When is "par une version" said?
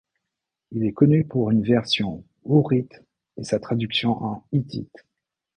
1.27-2.23